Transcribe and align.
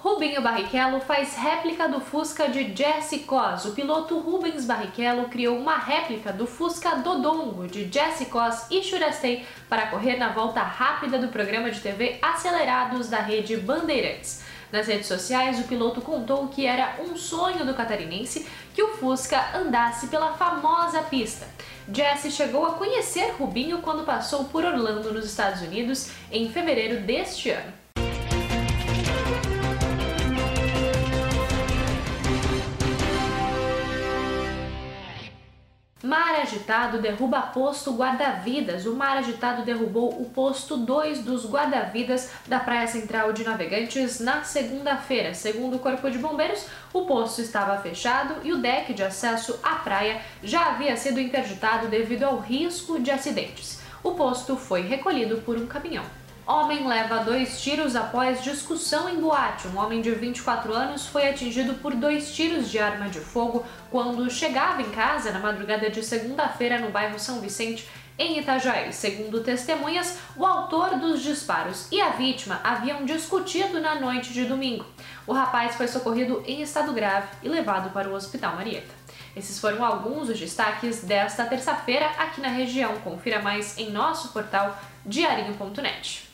Rubinho 0.00 0.40
Barrichello 0.40 1.00
faz 1.00 1.34
réplica 1.34 1.88
do 1.88 2.00
Fusca 2.00 2.48
de 2.48 2.72
Jesse 2.72 3.20
Cos. 3.20 3.64
O 3.64 3.72
piloto 3.72 4.16
Rubens 4.20 4.64
Barrichello 4.64 5.28
criou 5.28 5.58
uma 5.58 5.76
réplica 5.76 6.32
do 6.32 6.46
Fusca 6.46 6.94
Dodongo 6.94 7.66
de 7.66 7.90
Jesse 7.92 8.26
Cos 8.26 8.70
e 8.70 8.80
Shurastei 8.80 9.44
para 9.68 9.88
correr 9.88 10.16
na 10.16 10.28
volta 10.28 10.60
rápida 10.60 11.18
do 11.18 11.26
programa 11.26 11.68
de 11.72 11.80
TV 11.80 12.16
Acelerados 12.22 13.08
da 13.08 13.18
rede 13.18 13.56
Bandeirantes. 13.56 14.44
Nas 14.70 14.86
redes 14.86 15.08
sociais, 15.08 15.58
o 15.58 15.66
piloto 15.66 16.00
contou 16.00 16.46
que 16.46 16.64
era 16.64 16.94
um 17.00 17.16
sonho 17.16 17.66
do 17.66 17.74
catarinense 17.74 18.46
que 18.72 18.82
o 18.82 18.94
Fusca 18.98 19.48
andasse 19.52 20.06
pela 20.06 20.34
famosa 20.34 21.02
pista. 21.02 21.44
Jesse 21.92 22.30
chegou 22.30 22.64
a 22.64 22.74
conhecer 22.74 23.32
Rubinho 23.32 23.78
quando 23.78 24.06
passou 24.06 24.44
por 24.44 24.64
Orlando, 24.64 25.12
nos 25.12 25.24
Estados 25.24 25.60
Unidos, 25.60 26.12
em 26.30 26.48
fevereiro 26.52 27.00
deste 27.00 27.50
ano. 27.50 27.87
Mar 36.00 36.36
agitado 36.36 37.02
derruba 37.02 37.42
posto 37.42 37.92
guarda-vidas. 37.92 38.86
O 38.86 38.94
mar 38.94 39.16
agitado 39.16 39.64
derrubou 39.64 40.10
o 40.22 40.26
posto 40.26 40.76
2 40.76 41.24
dos 41.24 41.44
guarda-vidas 41.44 42.30
da 42.46 42.60
Praia 42.60 42.86
Central 42.86 43.32
de 43.32 43.42
Navegantes 43.42 44.20
na 44.20 44.44
segunda-feira. 44.44 45.34
Segundo 45.34 45.74
o 45.74 45.78
Corpo 45.80 46.08
de 46.08 46.18
Bombeiros, 46.18 46.66
o 46.92 47.02
posto 47.02 47.40
estava 47.40 47.76
fechado 47.82 48.36
e 48.44 48.52
o 48.52 48.58
deck 48.58 48.94
de 48.94 49.02
acesso 49.02 49.58
à 49.60 49.74
praia 49.74 50.22
já 50.40 50.66
havia 50.66 50.96
sido 50.96 51.18
interditado 51.18 51.88
devido 51.88 52.22
ao 52.22 52.38
risco 52.38 53.00
de 53.00 53.10
acidentes. 53.10 53.80
O 54.00 54.12
posto 54.12 54.56
foi 54.56 54.82
recolhido 54.82 55.38
por 55.38 55.56
um 55.56 55.66
caminhão. 55.66 56.04
Homem 56.50 56.88
leva 56.88 57.18
dois 57.18 57.60
tiros 57.60 57.94
após 57.94 58.42
discussão 58.42 59.06
em 59.06 59.20
boate. 59.20 59.68
Um 59.68 59.76
homem 59.76 60.00
de 60.00 60.10
24 60.12 60.72
anos 60.72 61.06
foi 61.06 61.28
atingido 61.28 61.74
por 61.74 61.94
dois 61.94 62.34
tiros 62.34 62.70
de 62.70 62.78
arma 62.78 63.10
de 63.10 63.20
fogo 63.20 63.66
quando 63.90 64.30
chegava 64.30 64.80
em 64.80 64.88
casa 64.90 65.30
na 65.30 65.40
madrugada 65.40 65.90
de 65.90 66.02
segunda-feira 66.02 66.78
no 66.78 66.88
bairro 66.88 67.18
São 67.18 67.42
Vicente, 67.42 67.86
em 68.18 68.38
Itajaí. 68.38 68.94
Segundo 68.94 69.44
testemunhas, 69.44 70.20
o 70.34 70.46
autor 70.46 70.98
dos 70.98 71.22
disparos 71.22 71.86
e 71.92 72.00
a 72.00 72.12
vítima 72.12 72.62
haviam 72.64 73.04
discutido 73.04 73.78
na 73.78 73.96
noite 73.96 74.32
de 74.32 74.46
domingo. 74.46 74.86
O 75.26 75.34
rapaz 75.34 75.76
foi 75.76 75.86
socorrido 75.86 76.42
em 76.46 76.62
estado 76.62 76.94
grave 76.94 77.28
e 77.42 77.48
levado 77.50 77.90
para 77.90 78.08
o 78.08 78.14
Hospital 78.14 78.56
Marieta. 78.56 78.94
Esses 79.36 79.58
foram 79.60 79.84
alguns 79.84 80.28
dos 80.28 80.40
destaques 80.40 81.02
desta 81.02 81.44
terça-feira 81.44 82.06
aqui 82.18 82.40
na 82.40 82.48
região. 82.48 82.94
Confira 83.04 83.42
mais 83.42 83.76
em 83.76 83.90
nosso 83.90 84.32
portal 84.32 84.80
diarinho.net. 85.04 86.28